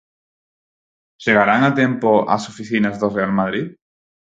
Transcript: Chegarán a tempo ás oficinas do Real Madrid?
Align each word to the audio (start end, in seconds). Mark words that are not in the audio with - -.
Chegarán 1.23 1.61
a 1.69 1.71
tempo 1.81 2.09
ás 2.35 2.43
oficinas 2.51 2.95
do 3.01 3.07
Real 3.15 3.33
Madrid? 3.39 3.67